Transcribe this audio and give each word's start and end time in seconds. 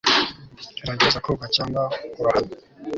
gerageza 0.77 1.23
koga 1.25 1.45
cyangwa 1.55 1.81
urohame 2.19 2.53